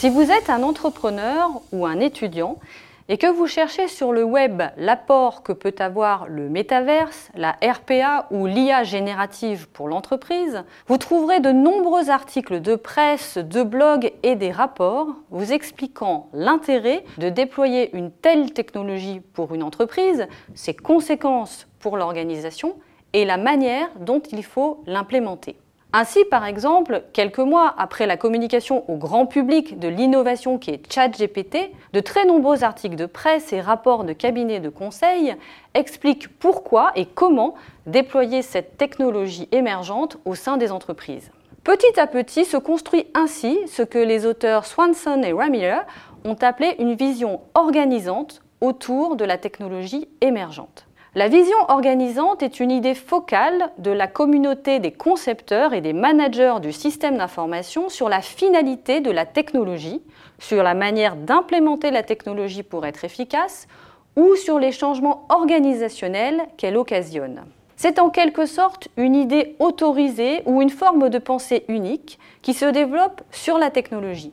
Si 0.00 0.08
vous 0.08 0.30
êtes 0.30 0.48
un 0.48 0.62
entrepreneur 0.62 1.60
ou 1.72 1.84
un 1.84 2.00
étudiant 2.00 2.56
et 3.10 3.18
que 3.18 3.26
vous 3.26 3.46
cherchez 3.46 3.86
sur 3.86 4.12
le 4.12 4.24
web 4.24 4.62
l'apport 4.78 5.42
que 5.42 5.52
peut 5.52 5.74
avoir 5.78 6.26
le 6.26 6.48
métaverse, 6.48 7.28
la 7.34 7.58
RPA 7.62 8.26
ou 8.30 8.46
l'IA 8.46 8.82
générative 8.82 9.68
pour 9.68 9.88
l'entreprise, 9.88 10.64
vous 10.86 10.96
trouverez 10.96 11.40
de 11.40 11.52
nombreux 11.52 12.08
articles 12.08 12.62
de 12.62 12.76
presse, 12.76 13.36
de 13.36 13.62
blogs 13.62 14.10
et 14.22 14.36
des 14.36 14.50
rapports 14.50 15.08
vous 15.28 15.52
expliquant 15.52 16.30
l'intérêt 16.32 17.04
de 17.18 17.28
déployer 17.28 17.94
une 17.94 18.10
telle 18.10 18.54
technologie 18.54 19.20
pour 19.34 19.54
une 19.54 19.62
entreprise, 19.62 20.28
ses 20.54 20.72
conséquences 20.72 21.68
pour 21.78 21.98
l'organisation 21.98 22.76
et 23.12 23.26
la 23.26 23.36
manière 23.36 23.90
dont 24.00 24.22
il 24.32 24.44
faut 24.44 24.82
l'implémenter. 24.86 25.58
Ainsi, 25.92 26.24
par 26.24 26.44
exemple, 26.44 27.02
quelques 27.12 27.40
mois 27.40 27.74
après 27.76 28.06
la 28.06 28.16
communication 28.16 28.88
au 28.88 28.96
grand 28.96 29.26
public 29.26 29.80
de 29.80 29.88
l'innovation 29.88 30.56
qui 30.56 30.70
est 30.70 30.92
ChatGPT, 30.92 31.72
de 31.92 32.00
très 32.00 32.24
nombreux 32.24 32.62
articles 32.62 32.94
de 32.94 33.06
presse 33.06 33.52
et 33.52 33.60
rapports 33.60 34.04
de 34.04 34.12
cabinets 34.12 34.60
de 34.60 34.68
conseil 34.68 35.34
expliquent 35.74 36.28
pourquoi 36.38 36.92
et 36.94 37.06
comment 37.06 37.54
déployer 37.86 38.42
cette 38.42 38.76
technologie 38.76 39.48
émergente 39.50 40.18
au 40.24 40.36
sein 40.36 40.58
des 40.58 40.70
entreprises. 40.70 41.32
Petit 41.64 41.98
à 41.98 42.06
petit 42.06 42.44
se 42.44 42.56
construit 42.56 43.06
ainsi 43.14 43.58
ce 43.66 43.82
que 43.82 43.98
les 43.98 44.26
auteurs 44.26 44.66
Swanson 44.66 45.22
et 45.22 45.32
Ramiller 45.32 45.80
ont 46.24 46.36
appelé 46.40 46.76
une 46.78 46.94
vision 46.94 47.40
organisante 47.54 48.42
autour 48.60 49.16
de 49.16 49.24
la 49.24 49.38
technologie 49.38 50.08
émergente. 50.20 50.86
La 51.16 51.26
vision 51.26 51.58
organisante 51.66 52.44
est 52.44 52.60
une 52.60 52.70
idée 52.70 52.94
focale 52.94 53.72
de 53.78 53.90
la 53.90 54.06
communauté 54.06 54.78
des 54.78 54.92
concepteurs 54.92 55.74
et 55.74 55.80
des 55.80 55.92
managers 55.92 56.58
du 56.62 56.70
système 56.70 57.18
d'information 57.18 57.88
sur 57.88 58.08
la 58.08 58.20
finalité 58.20 59.00
de 59.00 59.10
la 59.10 59.26
technologie, 59.26 60.00
sur 60.38 60.62
la 60.62 60.74
manière 60.74 61.16
d'implémenter 61.16 61.90
la 61.90 62.04
technologie 62.04 62.62
pour 62.62 62.86
être 62.86 63.04
efficace 63.04 63.66
ou 64.14 64.36
sur 64.36 64.60
les 64.60 64.70
changements 64.70 65.26
organisationnels 65.30 66.42
qu'elle 66.56 66.76
occasionne. 66.76 67.42
C'est 67.74 67.98
en 67.98 68.10
quelque 68.10 68.46
sorte 68.46 68.86
une 68.96 69.16
idée 69.16 69.56
autorisée 69.58 70.42
ou 70.46 70.62
une 70.62 70.70
forme 70.70 71.08
de 71.08 71.18
pensée 71.18 71.64
unique 71.66 72.20
qui 72.40 72.54
se 72.54 72.66
développe 72.66 73.22
sur 73.32 73.58
la 73.58 73.70
technologie. 73.70 74.32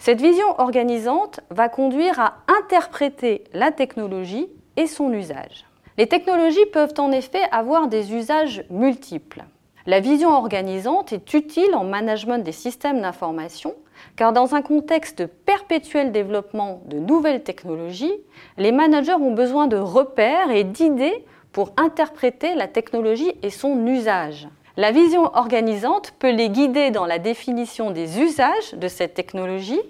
Cette 0.00 0.20
vision 0.20 0.58
organisante 0.58 1.38
va 1.50 1.68
conduire 1.68 2.18
à 2.18 2.38
interpréter 2.48 3.44
la 3.52 3.70
technologie 3.70 4.48
et 4.76 4.88
son 4.88 5.12
usage. 5.12 5.66
Les 5.98 6.06
technologies 6.06 6.66
peuvent 6.72 6.94
en 6.98 7.10
effet 7.10 7.42
avoir 7.52 7.88
des 7.88 8.12
usages 8.12 8.64
multiples. 8.68 9.44
La 9.86 10.00
vision 10.00 10.30
organisante 10.30 11.12
est 11.12 11.32
utile 11.32 11.74
en 11.74 11.84
management 11.84 12.38
des 12.44 12.52
systèmes 12.52 13.00
d'information 13.00 13.74
car 14.14 14.34
dans 14.34 14.54
un 14.54 14.60
contexte 14.60 15.22
de 15.22 15.26
perpétuel 15.26 16.12
développement 16.12 16.82
de 16.86 16.98
nouvelles 16.98 17.42
technologies, 17.42 18.12
les 18.58 18.72
managers 18.72 19.14
ont 19.14 19.32
besoin 19.32 19.68
de 19.68 19.78
repères 19.78 20.50
et 20.50 20.64
d'idées 20.64 21.24
pour 21.52 21.72
interpréter 21.78 22.54
la 22.54 22.68
technologie 22.68 23.32
et 23.42 23.48
son 23.48 23.86
usage. 23.86 24.48
La 24.76 24.90
vision 24.90 25.34
organisante 25.34 26.12
peut 26.18 26.30
les 26.30 26.50
guider 26.50 26.90
dans 26.90 27.06
la 27.06 27.18
définition 27.18 27.90
des 27.90 28.20
usages 28.20 28.74
de 28.74 28.88
cette 28.88 29.14
technologie 29.14 29.80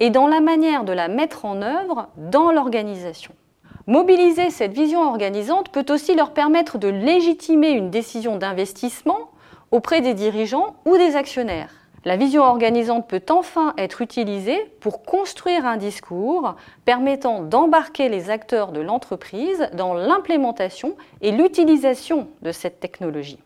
et 0.00 0.10
dans 0.10 0.26
la 0.26 0.40
manière 0.40 0.84
de 0.84 0.92
la 0.92 1.08
mettre 1.08 1.46
en 1.46 1.62
œuvre 1.62 2.08
dans 2.18 2.52
l'organisation. 2.52 3.32
Mobiliser 3.86 4.48
cette 4.48 4.72
vision 4.72 5.02
organisante 5.02 5.68
peut 5.68 5.84
aussi 5.90 6.14
leur 6.14 6.32
permettre 6.32 6.78
de 6.78 6.88
légitimer 6.88 7.68
une 7.72 7.90
décision 7.90 8.38
d'investissement 8.38 9.30
auprès 9.72 10.00
des 10.00 10.14
dirigeants 10.14 10.76
ou 10.86 10.96
des 10.96 11.16
actionnaires. 11.16 11.70
La 12.06 12.16
vision 12.16 12.44
organisante 12.44 13.06
peut 13.06 13.24
enfin 13.28 13.74
être 13.76 14.00
utilisée 14.00 14.58
pour 14.80 15.02
construire 15.02 15.66
un 15.66 15.76
discours 15.76 16.54
permettant 16.86 17.42
d'embarquer 17.42 18.08
les 18.08 18.30
acteurs 18.30 18.72
de 18.72 18.80
l'entreprise 18.80 19.68
dans 19.74 19.92
l'implémentation 19.92 20.96
et 21.20 21.30
l'utilisation 21.30 22.28
de 22.40 22.52
cette 22.52 22.80
technologie. 22.80 23.38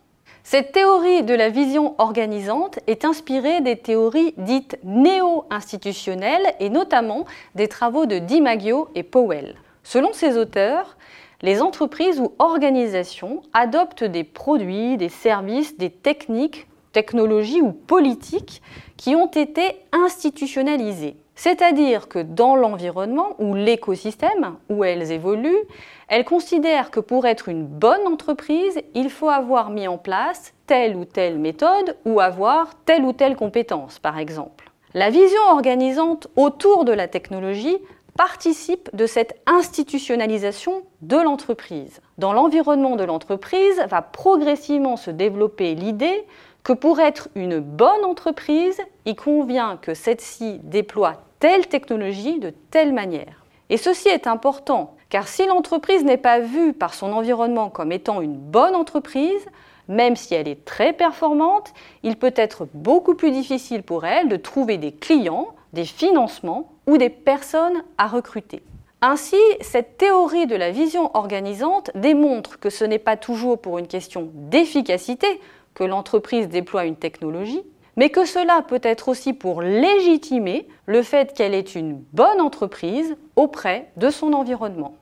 Cette 0.45 0.71
théorie 0.71 1.25
de 1.25 1.35
la 1.35 1.49
vision 1.51 1.97
organisante 1.99 2.79
est 2.87 3.05
inspirée 3.05 3.61
des 3.61 3.77
théories 3.77 4.35
dites 4.39 4.79
néo-institutionnelles 4.85 6.55
et 6.61 6.71
notamment 6.71 7.25
des 7.57 7.67
travaux 7.67 8.07
de 8.07 8.19
DiMaggio 8.19 8.89
et 8.95 9.03
Powell. 9.03 9.57
Selon 9.89 10.13
ces 10.13 10.37
auteurs, 10.37 10.99
les 11.41 11.63
entreprises 11.63 12.21
ou 12.21 12.35
organisations 12.39 13.41
adoptent 13.55 14.05
des 14.05 14.23
produits, 14.23 14.99
des 14.99 15.09
services, 15.09 15.79
des 15.79 15.89
techniques, 15.89 16.67
technologies 16.93 17.63
ou 17.63 17.73
politiques 17.73 18.61
qui 18.99 19.17
ont 19.17 19.31
été 19.31 19.77
institutionnalisés. 19.93 21.17
C'est-à-dire 21.37 22.09
que 22.09 22.19
dans 22.19 22.55
l'environnement 22.55 23.29
ou 23.39 23.55
l'écosystème 23.55 24.57
où 24.69 24.85
elles 24.85 25.11
évoluent, 25.11 25.65
elles 26.09 26.27
considèrent 26.27 26.91
que 26.91 27.01
pour 27.01 27.25
être 27.25 27.49
une 27.49 27.65
bonne 27.65 28.07
entreprise, 28.07 28.79
il 28.93 29.09
faut 29.09 29.31
avoir 29.31 29.71
mis 29.71 29.89
en 29.89 29.97
place 29.97 30.53
telle 30.67 30.97
ou 30.97 31.07
telle 31.07 31.39
méthode 31.39 31.97
ou 32.05 32.21
avoir 32.21 32.75
telle 32.85 33.07
ou 33.07 33.15
telle 33.15 33.37
compétence, 33.37 33.99
par 33.99 34.19
exemple. 34.19 34.71
La 34.93 35.09
vision 35.09 35.41
organisante 35.51 36.29
autour 36.37 36.85
de 36.85 36.93
la 36.93 37.09
technologie 37.09 37.79
participe 38.19 38.91
de 38.95 39.07
cette 39.07 39.41
institutionnalisation 39.47 40.83
de 41.03 41.17
l'entreprise. 41.17 42.01
Dans 42.19 42.33
l'environnement 42.33 42.97
de 42.97 43.05
l'entreprise 43.05 43.81
va 43.89 44.03
progressivement 44.03 44.97
se 44.97 45.13
développer 45.13 45.77
l'idée 45.77 46.27
que 46.65 46.73
pour 46.73 46.99
être 46.99 47.29
une 47.37 47.61
bonne 47.61 48.05
entreprise, 48.05 48.81
il 49.07 49.15
convient 49.15 49.79
que 49.81 49.95
celle-ci 49.95 50.59
déploie 50.65 51.23
telle 51.39 51.69
technologie 51.69 52.41
de 52.41 52.53
telle 52.73 52.93
manière. 52.93 53.45
Et 53.71 53.77
ceci 53.77 54.09
est 54.09 54.27
important, 54.27 54.97
car 55.11 55.29
si 55.29 55.47
l'entreprise 55.47 56.03
n'est 56.03 56.17
pas 56.17 56.41
vue 56.41 56.73
par 56.73 56.95
son 56.95 57.13
environnement 57.13 57.71
comme 57.71 57.93
étant 57.93 58.21
une 58.21 58.37
bonne 58.37 58.75
entreprise, 58.75 59.47
même 59.87 60.17
si 60.17 60.35
elle 60.35 60.49
est 60.49 60.65
très 60.65 60.93
performante, 60.93 61.73
il 62.03 62.17
peut 62.17 62.35
être 62.35 62.67
beaucoup 62.75 63.15
plus 63.15 63.31
difficile 63.31 63.85
pour 63.85 64.05
elle 64.05 64.29
de 64.29 64.37
trouver 64.37 64.77
des 64.77 64.91
clients 64.91 65.55
des 65.73 65.85
financements 65.85 66.73
ou 66.87 66.97
des 66.97 67.11
personnes 67.11 67.83
à 67.99 68.07
recruter. 68.07 68.63
Ainsi, 69.01 69.37
cette 69.61 69.97
théorie 69.97 70.47
de 70.47 70.57
la 70.57 70.73
vision 70.73 71.17
organisante 71.17 71.91
démontre 71.95 72.59
que 72.59 72.71
ce 72.71 72.85
n'est 72.85 72.99
pas 72.99 73.17
toujours 73.17 73.61
pour 73.61 73.79
une 73.79 73.87
question 73.87 74.31
d'efficacité 74.35 75.41
que 75.75 75.85
l'entreprise 75.85 76.49
déploie 76.49 76.85
une 76.85 76.97
technologie, 76.97 77.63
mais 77.97 78.11
que 78.11 78.25
cela 78.25 78.63
peut 78.67 78.81
être 78.83 79.09
aussi 79.09 79.33
pour 79.33 79.63
légitimer 79.63 80.67
le 80.87 81.03
fait 81.03 81.33
qu'elle 81.33 81.55
est 81.55 81.77
une 81.77 82.03
bonne 82.13 82.41
entreprise 82.41 83.17
auprès 83.37 83.91
de 83.97 84.11
son 84.11 84.33
environnement. 84.33 84.97